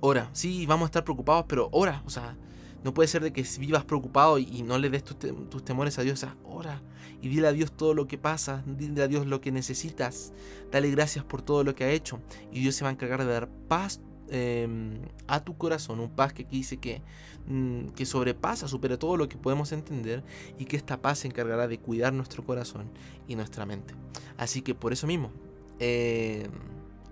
[0.00, 0.30] Ora.
[0.32, 2.02] Sí, vamos a estar preocupados, pero ora.
[2.06, 2.36] O sea,
[2.84, 6.22] no puede ser de que vivas preocupado y, no le des tus, temores a Dios.
[6.22, 6.82] O sea, ora
[7.20, 8.62] y dile a Dios todo lo que pasa.
[8.66, 10.32] Dile a Dios lo que necesitas.
[10.70, 12.20] Dale gracias por todo lo que ha hecho.
[12.50, 14.00] Y Dios se va a encargar de dar paz
[14.34, 17.02] Em, a tu corazón, un paz que dice que,
[17.46, 20.24] mm, que sobrepasa, supera todo lo que podemos entender
[20.58, 22.90] y que esta paz se encargará de cuidar nuestro corazón
[23.28, 23.92] y nuestra mente.
[24.38, 25.30] Así que por eso mismo,
[25.78, 26.50] em,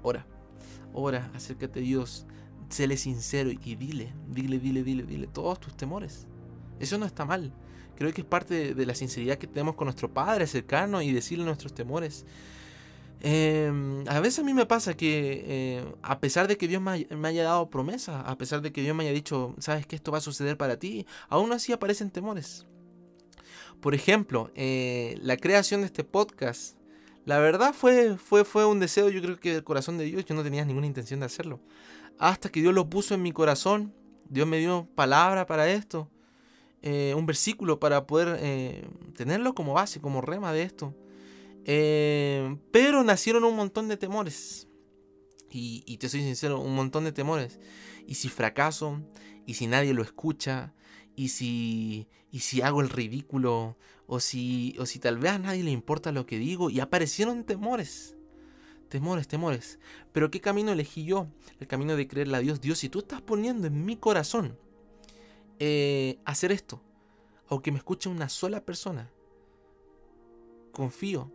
[0.02, 0.26] ora,
[0.94, 2.24] ora, acércate a Dios,
[2.70, 6.26] séle sincero y dile, dile, dile, dile, dile todos tus temores.
[6.78, 7.52] Eso no está mal.
[7.96, 11.44] Creo que es parte de, la sinceridad que tenemos con nuestro Padre, acercarnos y decirle
[11.44, 12.24] nuestros temores.
[13.22, 17.28] Em, a veces a mí me pasa que eh, a pesar de que Dios me,
[17.28, 20.18] haya dado promesa, a pesar de que Dios me haya dicho, sabes que esto va
[20.18, 22.66] a suceder para ti, aún así aparecen temores.
[23.80, 26.76] Por ejemplo, eh, la creación de este podcast,
[27.26, 30.34] la verdad fue, fue, fue un deseo, yo creo que del corazón de Dios, yo
[30.34, 31.60] no tenía ninguna intención de hacerlo.
[32.18, 33.92] Hasta que Dios lo puso en mi corazón,
[34.30, 36.08] Dios me dio palabra para esto,
[36.82, 40.94] eh, un versículo para poder tenerlo como base, como rema de esto.
[41.64, 44.68] Eh, pero nacieron un montón de temores.
[45.52, 47.58] Y, te soy sincero, un montón de temores.
[48.06, 49.00] Y si fracaso,
[49.46, 50.74] y si nadie lo escucha,
[51.16, 55.64] y si, y si hago el ridículo, o si, o si tal vez a nadie
[55.64, 58.16] le importa lo que digo, y aparecieron temores.
[58.88, 59.78] Temores, temores.
[60.12, 61.28] Pero ¿qué camino elegí yo?
[61.58, 62.60] El camino de creerle a Dios.
[62.60, 64.56] Dios, si tú estás poniendo en mi corazón
[65.58, 66.80] eh, hacer esto,
[67.48, 69.10] aunque me escuche una sola persona,
[70.72, 71.32] confío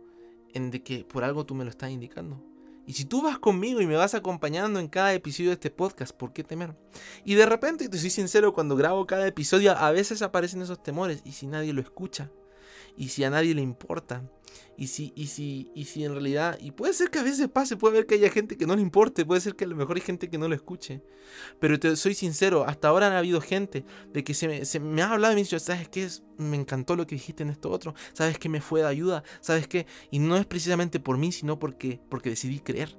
[0.58, 2.42] de que por algo tú me lo estás indicando.
[2.86, 6.16] Y si tú vas conmigo y me vas acompañando en cada episodio de este podcast,
[6.16, 6.76] ¿por qué temer?
[7.24, 11.20] Y de repente, te soy sincero, cuando grabo cada episodio, a veces aparecen esos temores.
[11.24, 12.30] ¿Y si nadie lo escucha?
[12.96, 14.22] ¿Y si a nadie le importa?
[14.78, 17.76] Y si, y si, y si en realidad, y puede ser que a veces pase,
[17.76, 19.96] puede haber que haya gente que no le importe, puede ser que a lo mejor
[19.96, 21.02] hay gente que no lo escuche.
[21.60, 24.48] Pero te soy sincero, hasta ahora ha habido gente de que se
[24.80, 26.08] me, ha hablado y me ha dicho, ¿sabes qué?
[26.36, 28.48] Me encantó lo que dijiste en esto otro, ¿sabes qué?
[28.48, 29.86] Me fue de ayuda, ¿sabes qué?
[30.10, 32.96] Y no es precisamente por mí, sino porque, porque decidí creer.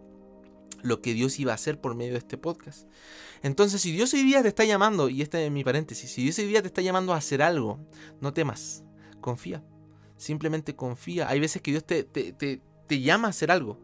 [0.84, 2.88] lo que Dios iba a hacer por medio de este podcast.
[3.42, 6.38] Entonces, si Dios hoy día te está llamando, y este es mi paréntesis, si Dios
[6.40, 7.80] hoy día te está llamando a hacer algo,
[8.22, 8.84] no temas,
[9.22, 9.64] confía.
[10.18, 11.30] Simplemente confía.
[11.30, 13.80] Hay veces que Dios te, te, llama a hacer algo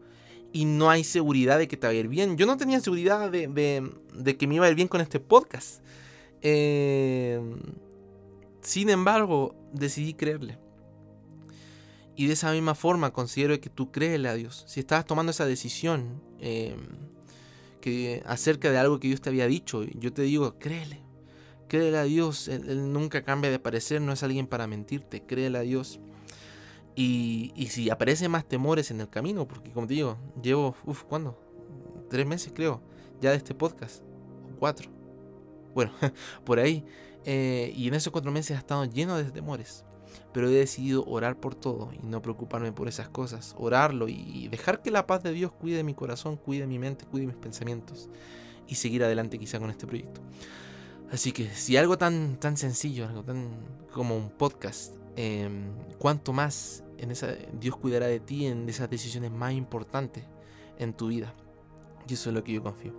[0.52, 2.36] y no hay seguridad de que te va a ir bien.
[2.36, 3.48] Yo no tenía seguridad de,
[4.14, 5.80] de, que me iba a ir bien con este podcast.
[6.42, 7.40] Eh,
[8.60, 10.58] sin embargo, decidí creerle.
[12.16, 14.64] Y de esa misma forma considero que tú créele a Dios.
[14.66, 16.78] Si estabas tomando esa decisión em,
[17.80, 21.00] que, acerca de algo que Dios te había dicho, yo te digo, créele.
[21.68, 22.48] Créele a Dios.
[22.48, 25.22] Él, nunca cambia de parecer, no es alguien para mentirte.
[25.26, 25.98] Créele a Dios.
[26.96, 31.38] Y, si aparecen más temores en el camino, porque como te digo, llevo, uff, ¿cuándo?
[32.08, 32.80] Tres meses creo,
[33.20, 34.02] ya de este podcast.
[34.58, 34.90] cuatro.
[35.74, 35.92] Bueno,
[36.44, 36.84] por ahí.
[37.24, 39.84] Eh, y en esos cuatro meses ha estado lleno de temores
[40.32, 44.82] pero he decidido orar por todo y no preocuparme por esas cosas, orarlo y dejar
[44.82, 48.08] que la paz de Dios cuide mi corazón, cuide mi mente, cuide mis pensamientos
[48.66, 50.20] y seguir adelante quizá con este proyecto.
[51.10, 53.50] Así que si algo tan, tan sencillo, algo tan
[53.92, 55.48] como un podcast, eh,
[55.98, 60.24] cuanto más en esa, Dios cuidará de ti en esas decisiones más importantes
[60.78, 61.32] en tu vida.
[62.08, 62.92] Y eso es lo que yo confío.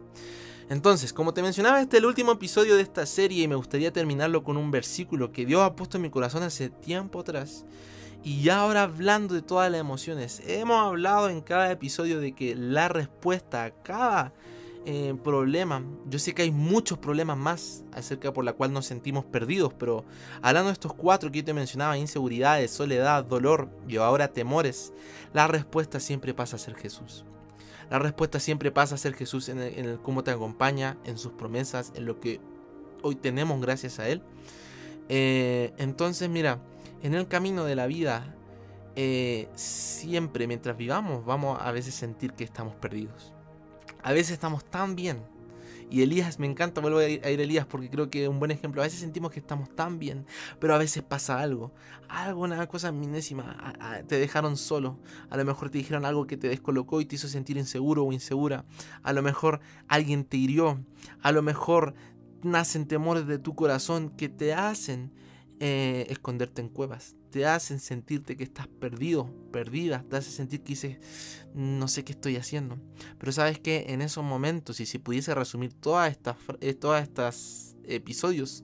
[0.70, 3.94] Entonces, como te mencionaba, este es el último episodio de esta serie y me gustaría
[3.94, 7.66] terminarlo con un versículo que Dios ha puesto en mi corazón hace tiempo atrás.
[8.24, 12.56] Y ya ahora hablando de todas las emociones, hemos hablado en cada episodio de que
[12.56, 14.34] la respuesta a cada
[14.86, 19.26] eh, problema, yo sé que hay muchos problemas más acerca por la cual nos sentimos
[19.26, 20.06] perdidos, pero
[20.42, 24.94] hablando de estos cuatro que yo te mencionaba, inseguridades, soledad, dolor y ahora temores,
[25.34, 27.26] la respuesta siempre pasa a ser Jesús.
[27.90, 31.92] La respuesta siempre pasa a ser Jesús en el, cómo te acompaña, en sus promesas,
[31.96, 32.40] en lo que
[33.02, 34.22] hoy tenemos gracias a Él.
[35.10, 36.60] Eh, entonces, mira,
[37.04, 38.36] en el camino de la vida,
[38.96, 43.35] eh, siempre mientras vivamos, vamos a veces sentir que estamos perdidos.
[44.06, 45.18] A veces estamos tan bien
[45.90, 48.52] y Elías, me encanta, vuelvo a ir, a Elías porque creo que es un buen
[48.52, 48.82] ejemplo.
[48.82, 50.26] A veces sentimos que estamos tan bien,
[50.60, 51.74] pero a veces pasa algo.
[52.10, 53.74] Algo, una cosa minésima.
[54.08, 55.00] te dejaron solo.
[55.30, 58.14] A lo mejor te dijeron algo que te descolocó y te hizo sentir inseguro o
[58.14, 58.66] insegura.
[59.04, 60.84] A lo mejor alguien te hirió.
[61.22, 61.94] A lo mejor
[62.42, 65.12] nacen temores de tu corazón que te hacen
[65.60, 67.16] eh, esconderte en cuevas.
[67.36, 70.06] Te hacen sentirte que estás perdido, perdida.
[70.10, 71.00] Te hacen sentir que dices,
[71.54, 72.80] no sé qué estoy haciendo.
[73.18, 77.76] Pero sabes que en esos momentos, y si pudiese resumir todas estas, eh, todas estas
[77.84, 78.64] episodios,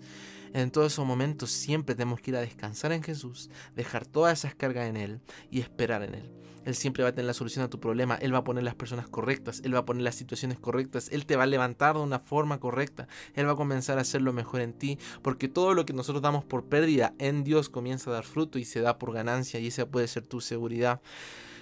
[0.53, 4.55] en todos esos momentos siempre tenemos que ir a descansar en Jesús, dejar todas esas
[4.55, 6.31] cargas en Él y esperar en Él.
[6.63, 8.75] Él siempre va a tener la solución a tu problema, Él va a poner las
[8.75, 12.01] personas correctas, Él va a poner las situaciones correctas, Él te va a levantar de
[12.01, 15.73] una forma correcta, Él va a comenzar a hacer lo mejor en ti, porque todo
[15.73, 18.99] lo que nosotros damos por pérdida en Dios comienza a dar fruto y se da
[18.99, 21.01] por ganancia y esa puede ser tu seguridad.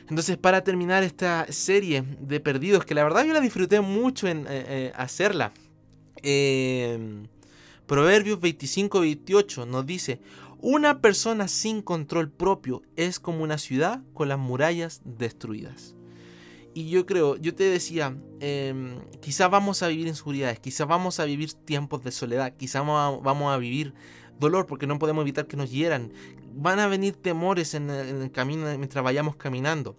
[0.10, 4.40] Entonces, para terminar esta serie de perdidos, que la verdad yo la disfruté mucho en
[4.40, 5.54] eh, eh, hacerla,
[6.24, 7.28] eh,
[7.90, 10.22] Proverbios 25-28 nos dice,
[10.60, 15.96] una persona sin control propio es como una ciudad con las murallas destruidas.
[16.76, 21.26] Y yo creo, yo te decía, eh, quizás vamos a vivir inseguridades, quizás vamos a
[21.26, 23.96] vivir tiempos de soledad, quizás vamos a, vivir
[24.40, 26.14] dolor porque no podemos evitar que nos hieran.
[26.54, 29.98] Van a venir temores en el, camino mientras vayamos caminando.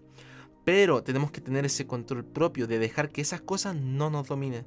[0.65, 4.65] Pero tenemos que tener ese control propio de dejar que esas cosas no nos dominen.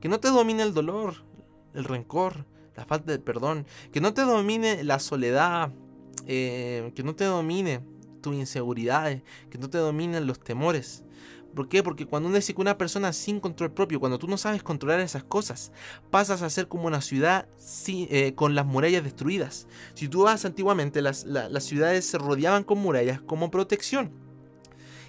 [0.00, 1.26] Que no te domine el dolor,
[1.78, 2.44] el rencor,
[2.76, 5.72] la falta de perdón, que no te domine la soledad,
[6.26, 7.80] eh, que no te domine
[8.20, 11.04] tus inseguridades, que no te dominen los temores.
[11.54, 11.82] ¿Por qué?
[11.82, 15.00] Porque cuando uno dice que una persona sin control propio, cuando tú no sabes controlar
[15.00, 15.72] esas cosas,
[16.10, 17.48] pasas a ser como una ciudad
[17.88, 19.66] eh, con las murallas destruidas.
[19.94, 21.24] Si tú vas antiguamente, las
[21.64, 24.27] ciudades se rodeaban con murallas como protección.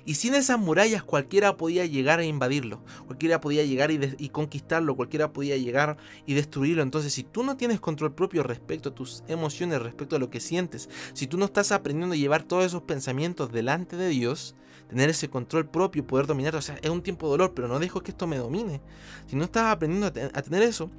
[0.10, 5.34] Y sin esas murallas cualquiera podía llegar a invadirlo, cualquiera podía llegar y, conquistarlo, cualquiera
[5.34, 6.82] podía llegar y destruirlo.
[6.82, 10.40] Entonces si tú no tienes control propio respecto a tus emociones, respecto a lo que
[10.40, 14.56] sientes, si tú no estás aprendiendo a llevar todos esos pensamientos delante de Dios,
[14.88, 17.78] tener ese control propio, poder dominar, o sea, es un tiempo de dolor, pero no
[17.78, 18.82] dejo que esto me domine.
[19.28, 20.90] Si no estás aprendiendo a tener eso,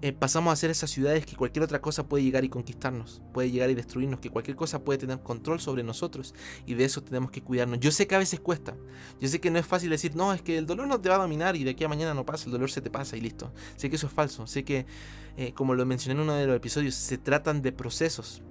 [0.00, 3.50] eh, pasamos a ser esas ciudades que cualquier otra cosa puede llegar y conquistarnos, puede
[3.50, 6.34] llegar y destruirnos, que cualquier cosa puede tener control sobre nosotros
[6.66, 7.80] y de eso tenemos que cuidarnos.
[7.80, 8.76] Yo sé que a veces cuesta,
[9.20, 11.16] yo sé que no es fácil decir, no, es que el dolor no te va
[11.16, 13.20] a dominar y de aquí a mañana no pasa, el dolor se te pasa y
[13.20, 13.52] listo.
[13.76, 14.86] Sé que eso es falso, sé que,
[15.36, 18.42] eh, como lo mencioné en uno de los episodios, se tratan de procesos,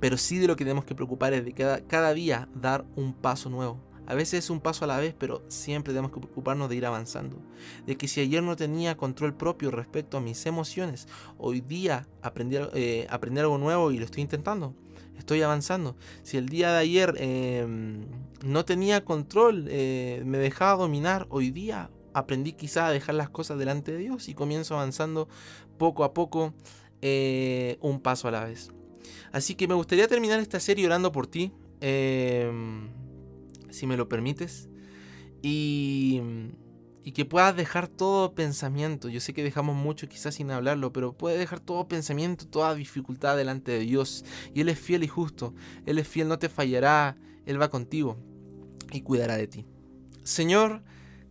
[0.00, 3.14] pero sí de lo que tenemos que preocupar es de cada, cada día dar un
[3.14, 6.68] paso nuevo a veces es un paso a la vez, pero siempre tenemos que preocuparnos
[6.68, 7.38] de ir avanzando.
[7.86, 11.06] De que si ayer no tenía control propio respecto a mis emociones,
[11.38, 14.74] hoy día aprendí, eh, algo nuevo y lo estoy intentando.
[15.16, 15.94] estoy avanzando.
[16.24, 18.06] Si el día de ayer em,
[18.44, 23.58] no tenía control, eh, me dejaba dominar, hoy día aprendí quizá a dejar las cosas
[23.58, 25.28] delante de Dios y comienzo avanzando
[25.78, 26.54] poco a poco,
[27.02, 28.72] eh, un paso a la vez.
[29.32, 32.88] Así que me gustaría terminar esta serie orando por ti, em,
[33.72, 34.68] si me lo permites.
[35.42, 36.20] Y
[37.04, 39.08] y que puedas dejar todo pensamiento.
[39.08, 43.36] Yo sé que dejamos mucho quizás sin hablarlo, pero puedes dejar todo pensamiento, toda dificultad
[43.36, 44.24] delante de Dios.
[44.54, 45.54] Y Él es fiel y justo.
[45.86, 47.16] Él es fiel, no te fallará.
[47.44, 48.16] Él va contigo
[48.92, 49.66] y cuidará de ti.
[50.22, 50.82] Señor,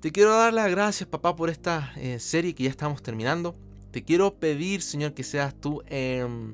[0.01, 3.55] te quiero dar las gracias, papá, por esta eh, serie que ya estamos terminando.
[3.91, 6.53] Te quiero pedir, Señor, que seas tú em,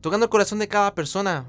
[0.00, 1.46] tocando el corazón de cada persona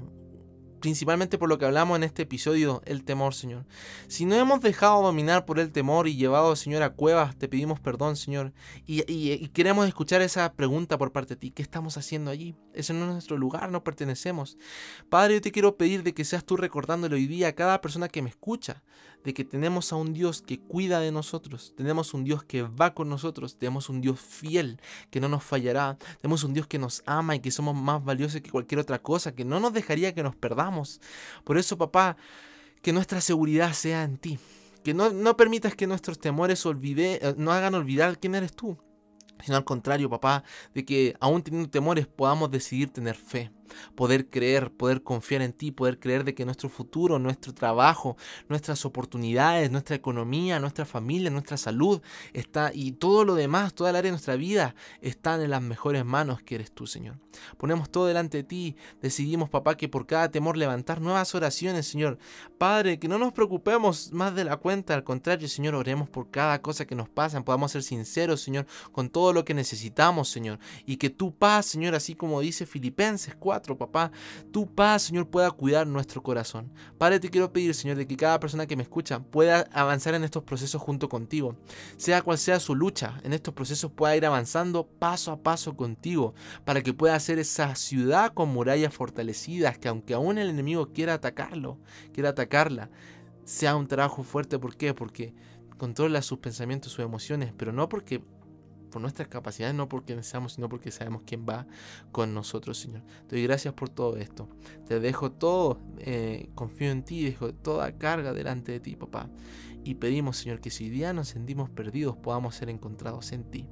[0.84, 3.64] principalmente por lo que hablamos en este episodio, el temor, Señor.
[4.06, 7.80] Si no hemos dejado dominar por el temor y llevado, Señor, a cuevas, te pedimos
[7.80, 8.52] perdón, Señor.
[8.86, 11.52] Y, queremos escuchar esa pregunta por parte de ti.
[11.52, 12.54] ¿Qué estamos haciendo allí?
[12.74, 14.58] Ese no es nuestro lugar, no pertenecemos.
[15.08, 18.10] Padre, yo te quiero pedir de que seas tú recordándole hoy día a cada persona
[18.10, 18.82] que me escucha,
[19.24, 22.94] de que tenemos a un Dios que cuida de nosotros, tenemos un Dios que va
[22.94, 27.02] con nosotros, tenemos un Dios fiel que no nos fallará, tenemos un Dios que nos
[27.06, 30.22] ama y que somos más valiosos que cualquier otra cosa, que no nos dejaría que
[30.22, 31.00] nos perdamos.
[31.42, 32.16] Por eso, papá,
[32.82, 34.38] que nuestra seguridad sea en ti.
[34.84, 38.78] Que no, no permitas que nuestros temores olvide, eh, no hagan olvidar quién eres tú
[39.42, 40.44] sino al contrario, papá,
[40.74, 43.50] de que aún teniendo temores podamos decidir tener fe
[43.94, 48.16] poder creer, poder confiar en ti, poder creer de que nuestro futuro, nuestro trabajo,
[48.48, 52.00] nuestras oportunidades, nuestra economía, nuestra familia, nuestra salud
[52.32, 56.04] está y todo lo demás, toda el área de nuestra vida están en las mejores
[56.04, 57.18] manos que eres tú, Señor.
[57.56, 62.18] Ponemos todo delante de ti, decidimos, papá, que por cada temor levantar nuevas oraciones, Señor.
[62.58, 66.60] Padre, que no nos preocupemos más de la cuenta, al contrario, Señor, oremos por cada
[66.62, 70.96] cosa que nos pasa, podamos ser sinceros, Señor, con todo lo que necesitamos, Señor, y
[70.96, 74.10] que tu paz, Señor, así como dice Filipenses 4, papá,
[74.52, 76.72] tu paz, Señor, pueda cuidar nuestro corazón.
[76.98, 80.24] Padre, te quiero pedir, Señor, de que cada persona que me escucha pueda avanzar en
[80.24, 81.56] estos procesos junto contigo.
[81.96, 86.34] Sea cual sea su lucha, en estos procesos pueda ir avanzando paso a paso contigo,
[86.64, 91.14] para que pueda hacer esa ciudad con murallas fortalecidas, que aunque aún el enemigo quiera
[91.14, 91.78] atacarlo,
[92.12, 92.90] quiera atacarla,
[93.44, 94.58] sea un trabajo fuerte.
[94.58, 94.94] ¿Por qué?
[94.94, 95.34] Porque
[95.78, 98.22] controla sus pensamientos, sus emociones, pero no porque
[98.94, 101.66] por nuestras capacidades, no porque deseamos, sino porque sabemos quién va
[102.12, 103.02] con nosotros, Señor.
[103.26, 104.48] Te doy gracias por todo esto.
[104.86, 109.28] Te dejo todo, eh, confío en ti, dejo toda carga delante de ti, papá.
[109.82, 113.68] Y pedimos, Señor, que si día nos sentimos perdidos, podamos ser encontrados en ti.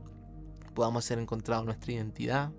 [0.74, 2.50] Podamos ser encontrados nuestra identidad,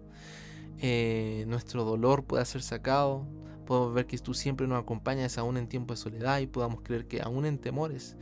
[0.80, 3.28] eh, nuestro dolor pueda ser sacado,
[3.66, 7.10] podemos ver que tú siempre nos acompañas aún en tiempo de soledad y podamos creer
[7.10, 8.16] que aún en temores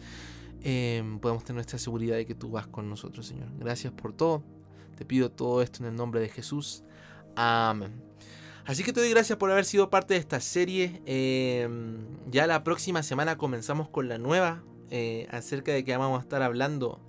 [0.63, 3.47] Em, podemos tener nuestra seguridad de que tú vas con nosotros, Señor.
[3.57, 4.43] Gracias por todo.
[4.95, 6.83] Te pido todo esto en el nombre de Jesús.
[7.35, 8.03] Amén.
[8.65, 11.01] Así que te doy gracias por haber sido parte de esta serie.
[11.05, 16.21] Em, ya la próxima semana comenzamos con la nueva eh, acerca de que vamos a
[16.21, 16.99] estar hablando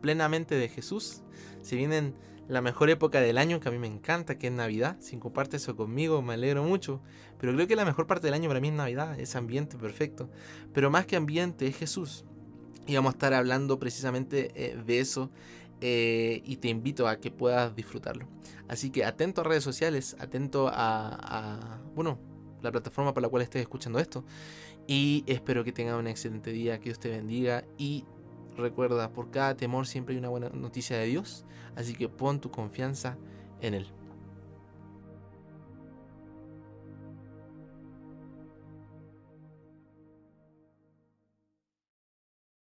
[0.00, 1.22] plenamente de Jesús.
[1.60, 2.14] Si vienen
[2.48, 4.96] la mejor época del año que a mí me encanta, que es Navidad.
[5.00, 7.02] Si compartes eso conmigo, me alegro mucho.
[7.38, 10.30] Pero creo que la mejor parte del año para mí es Navidad, es ambiente perfecto.
[10.72, 12.24] Pero más que ambiente es Jesús.
[12.86, 15.30] Y vamos a estar hablando precisamente eh, de eso
[15.80, 18.26] eh, y te invito a que puedas disfrutarlo.
[18.68, 22.18] Así que atento a redes sociales, atento a, bueno,
[22.62, 24.24] la plataforma por la cual estés escuchando esto.
[24.86, 28.04] Y espero que tengas un excelente día, que Dios te bendiga y
[28.56, 31.44] recuerda, por cada temor siempre hay una buena noticia de Dios.
[31.76, 33.16] Así que pon tu confianza
[33.60, 33.92] en Él.